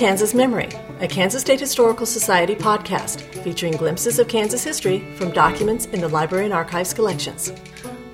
[0.00, 5.84] Kansas Memory, a Kansas State Historical Society podcast featuring glimpses of Kansas history from documents
[5.84, 7.52] in the Library and Archives collections.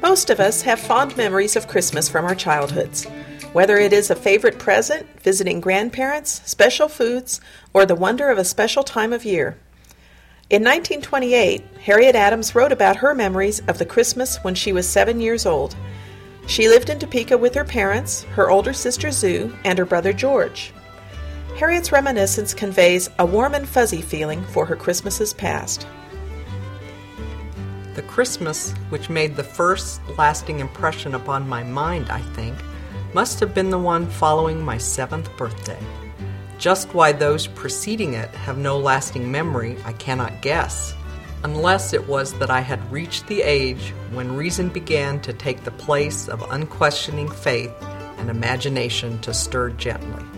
[0.02, 3.04] Most of us have fond memories of Christmas from our childhoods.
[3.52, 7.40] Whether it is a favorite present, visiting grandparents, special foods,
[7.72, 9.56] or the wonder of a special time of year.
[10.50, 15.20] In 1928, Harriet Adams wrote about her memories of the Christmas when she was seven
[15.20, 15.76] years old.
[16.48, 20.72] She lived in Topeka with her parents, her older sister Zu, and her brother George.
[21.56, 25.86] Harriet's reminiscence conveys a warm and fuzzy feeling for her Christmases past.
[27.94, 32.54] The Christmas which made the first lasting impression upon my mind, I think,
[33.14, 35.78] must have been the one following my seventh birthday.
[36.58, 40.94] Just why those preceding it have no lasting memory, I cannot guess
[41.42, 45.70] unless it was that I had reached the age when reason began to take the
[45.70, 47.72] place of unquestioning faith
[48.18, 50.35] and imagination to stir gently.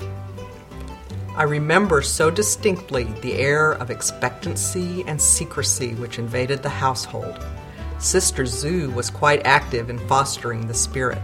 [1.38, 7.38] I remember so distinctly the air of expectancy and secrecy which invaded the household.
[8.00, 11.22] Sister Zu was quite active in fostering the spirit.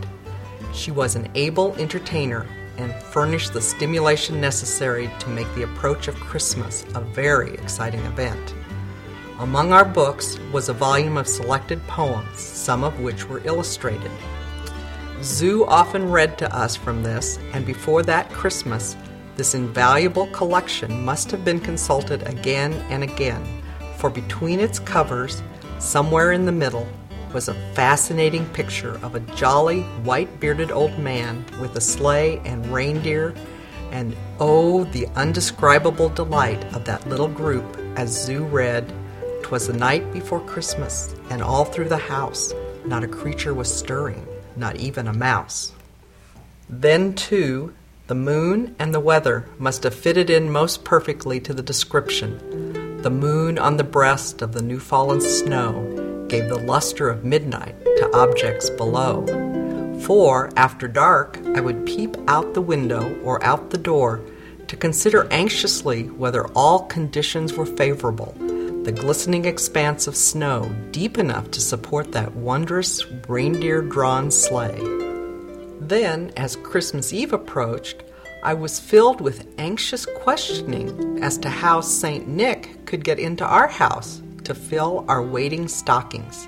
[0.73, 6.15] She was an able entertainer and furnished the stimulation necessary to make the approach of
[6.15, 8.55] Christmas a very exciting event.
[9.41, 14.13] Among our books was a volume of selected poems, some of which were illustrated.
[15.23, 18.95] Zu often read to us from this, and before that Christmas,
[19.37, 23.45] this invaluable collection must have been consulted again and again,
[23.97, 25.43] for between its covers,
[25.79, 26.87] somewhere in the middle,
[27.33, 32.65] was a fascinating picture of a jolly, white bearded old man with a sleigh and
[32.67, 33.35] reindeer,
[33.91, 37.65] and oh, the undescribable delight of that little group
[37.97, 38.93] as Zu read
[39.43, 42.53] 'Twas the night before Christmas, and all through the house
[42.85, 45.73] not a creature was stirring, not even a mouse.
[46.69, 47.75] Then, too,
[48.07, 53.01] the moon and the weather must have fitted in most perfectly to the description.
[53.01, 57.83] The moon on the breast of the new fallen snow gave the luster of midnight
[57.83, 59.25] to objects below.
[60.03, 64.21] For, after dark, I would peep out the window or out the door
[64.67, 68.35] to consider anxiously whether all conditions were favorable
[68.85, 75.04] the glistening expanse of snow deep enough to support that wondrous reindeer drawn sleigh.
[75.89, 78.03] Then, as Christmas Eve approached,
[78.43, 82.29] I was filled with anxious questioning as to how St.
[82.29, 86.47] Nick could get into our house to fill our waiting stockings.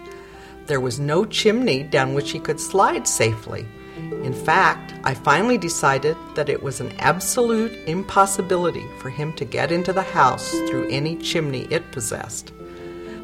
[0.67, 6.17] There was no chimney down which he could slide safely, in fact, I finally decided
[6.35, 11.17] that it was an absolute impossibility for him to get into the house through any
[11.17, 12.53] chimney it possessed.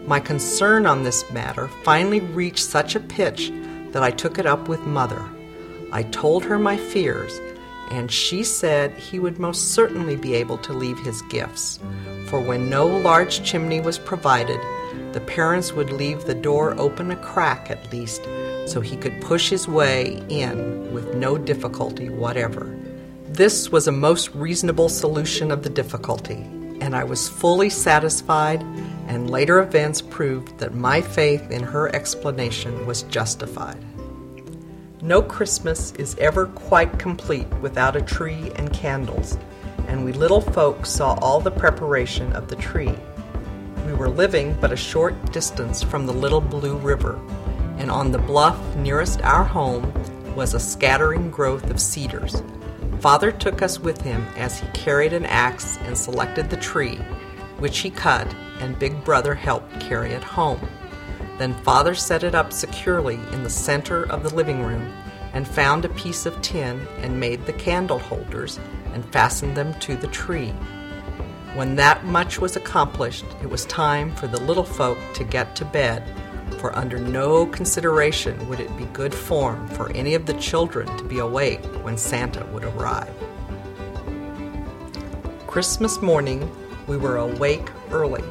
[0.07, 3.53] My concern on this matter finally reached such a pitch
[3.91, 5.23] that I took it up with Mother.
[5.93, 7.39] I told her my fears,
[7.91, 11.79] and she said he would most certainly be able to leave his gifts,
[12.27, 14.59] for when no large chimney was provided,
[15.13, 18.23] the parents would leave the door open a crack at least
[18.67, 22.75] so he could push his way in with no difficulty whatever.
[23.29, 26.49] This was a most reasonable solution of the difficulty,
[26.81, 28.63] and I was fully satisfied,
[29.09, 33.85] and later events proved that my faith in her explanation was justified.
[35.05, 39.37] No Christmas is ever quite complete without a tree and candles,
[39.89, 42.95] and we little folks saw all the preparation of the tree.
[43.85, 47.21] We were living but a short distance from the little blue river,
[47.79, 49.93] and on the bluff nearest our home
[50.37, 52.41] was a scattering growth of cedars.
[53.01, 56.99] Father took us with him as he carried an axe and selected the tree,
[57.59, 60.61] which he cut, and Big Brother helped carry it home.
[61.39, 64.93] Then Father set it up securely in the center of the living room
[65.33, 68.59] and found a piece of tin and made the candle holders
[68.93, 70.51] and fastened them to the tree.
[71.55, 75.65] When that much was accomplished, it was time for the little folk to get to
[75.65, 76.03] bed
[76.59, 81.05] for under no consideration would it be good form for any of the children to
[81.05, 83.13] be awake when Santa would arrive.
[85.47, 86.51] Christmas morning,
[86.87, 88.23] we were awake early,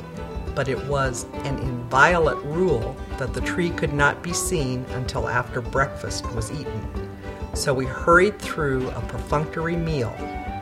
[0.56, 5.62] but it was an inviolate rule that the tree could not be seen until after
[5.62, 7.10] breakfast was eaten.
[7.54, 10.14] So we hurried through a perfunctory meal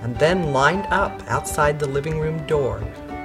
[0.02, 2.80] and then lined up outside the living room door,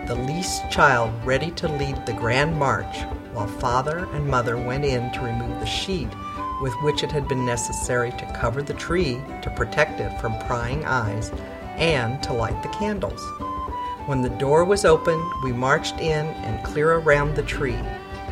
[0.07, 2.97] the least child ready to lead the grand march
[3.33, 6.09] while father and mother went in to remove the sheet
[6.61, 10.85] with which it had been necessary to cover the tree to protect it from prying
[10.85, 11.33] eyes
[11.77, 13.21] and to light the candles.
[14.07, 17.79] When the door was opened, we marched in and clear around the tree,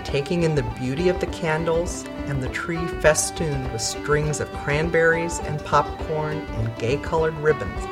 [0.04, 5.38] taking in the beauty of the candles and the tree festooned with strings of cranberries
[5.38, 7.84] and popcorn and gay colored ribbons,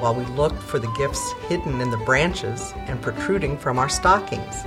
[0.00, 4.62] while we looked for the gifts hidden in the branches and protruding from our stockings.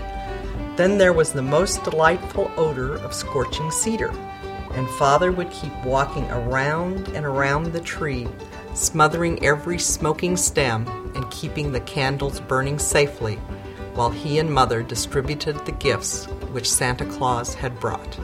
[0.75, 4.11] Then there was the most delightful odor of scorching cedar,
[4.73, 8.27] and Father would keep walking around and around the tree,
[8.73, 13.35] smothering every smoking stem and keeping the candles burning safely
[13.94, 18.19] while he and Mother distributed the gifts which Santa Claus had brought.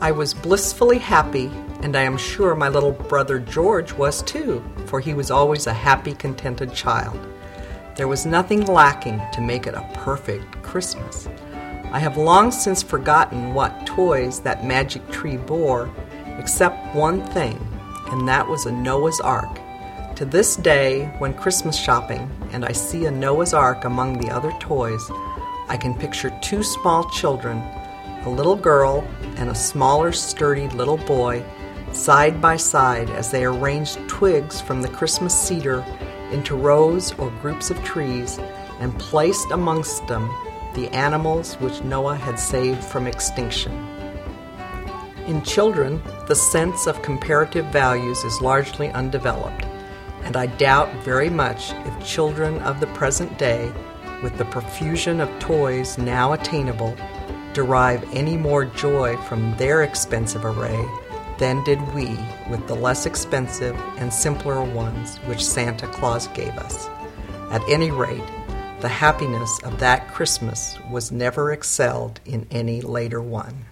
[0.00, 1.50] I was blissfully happy,
[1.82, 5.72] and I am sure my little brother George was too, for he was always a
[5.72, 7.18] happy, contented child.
[7.94, 11.28] There was nothing lacking to make it a perfect Christmas.
[11.92, 15.90] I have long since forgotten what toys that magic tree bore,
[16.38, 17.60] except one thing,
[18.12, 19.58] and that was a Noah's Ark.
[20.16, 24.52] To this day, when Christmas shopping and I see a Noah's Ark among the other
[24.60, 25.10] toys,
[25.68, 27.56] I can picture two small children,
[28.24, 29.02] a little girl
[29.36, 31.42] and a smaller, sturdy little boy,
[31.92, 35.84] side by side as they arranged twigs from the Christmas cedar
[36.30, 38.38] into rows or groups of trees
[38.78, 40.30] and placed amongst them
[40.74, 43.91] the animals which Noah had saved from extinction.
[45.32, 49.64] In children, the sense of comparative values is largely undeveloped,
[50.24, 53.72] and I doubt very much if children of the present day,
[54.22, 56.94] with the profusion of toys now attainable,
[57.54, 60.84] derive any more joy from their expensive array
[61.38, 62.08] than did we
[62.50, 66.88] with the less expensive and simpler ones which Santa Claus gave us.
[67.50, 68.30] At any rate,
[68.82, 73.64] the happiness of that Christmas was never excelled in any later one.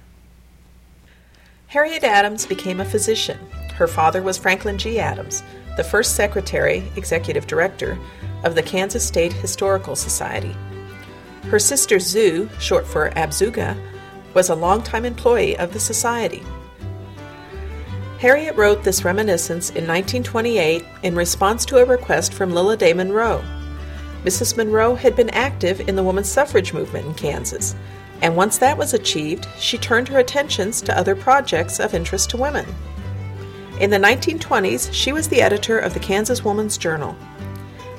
[1.71, 3.39] Harriet Adams became a physician.
[3.75, 4.99] Her father was Franklin G.
[4.99, 5.45] Adams,
[5.77, 7.97] the first secretary, executive director,
[8.43, 10.57] of the Kansas State Historical Society.
[11.45, 13.81] Her sister Zu, short for Abzuga,
[14.35, 16.43] was a longtime employee of the society.
[18.19, 23.45] Harriet wrote this reminiscence in 1928 in response to a request from Lilla Day Monroe,
[24.25, 24.57] Mrs.
[24.57, 27.75] Monroe had been active in the women's suffrage movement in Kansas,
[28.23, 32.37] and once that was achieved, she turned her attentions to other projects of interest to
[32.37, 32.67] women.
[33.81, 37.17] In the 1920s, she was the editor of the Kansas Woman's Journal.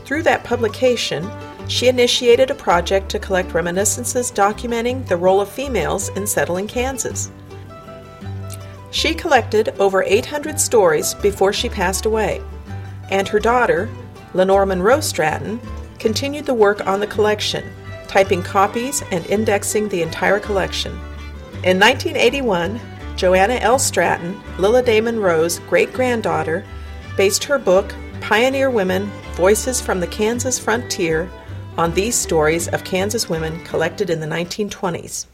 [0.06, 1.27] Through that publication,
[1.68, 7.31] she initiated a project to collect reminiscences documenting the role of females in settling Kansas.
[8.91, 12.41] She collected over 800 stories before she passed away,
[13.09, 13.89] and her daughter,
[14.33, 15.59] Lenore Monroe Stratton,
[15.97, 17.63] continued the work on the collection,
[18.11, 20.91] typing copies and indexing the entire collection.
[21.63, 22.79] In 1981,
[23.15, 23.79] Joanna L.
[23.79, 26.65] Stratton, Lilla Day Monroe's great granddaughter,
[27.15, 31.31] based her book, Pioneer Women Voices from the Kansas Frontier,
[31.77, 35.25] on these stories of Kansas women collected in the 1920s.